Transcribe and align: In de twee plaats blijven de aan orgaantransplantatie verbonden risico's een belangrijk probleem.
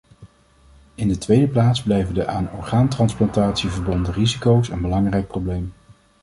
In 0.95 1.07
de 1.07 1.17
twee 1.17 1.47
plaats 1.47 1.81
blijven 1.83 2.13
de 2.13 2.27
aan 2.27 2.49
orgaantransplantatie 2.51 3.69
verbonden 3.69 4.13
risico's 4.13 4.69
een 4.69 4.81
belangrijk 4.81 5.27
probleem. 5.27 5.73